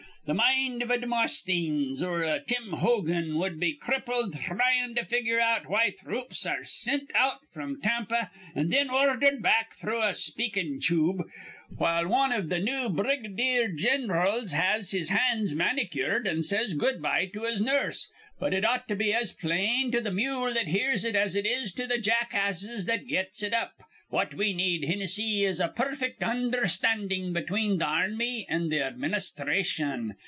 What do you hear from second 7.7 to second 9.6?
Tampa an' thin ordhered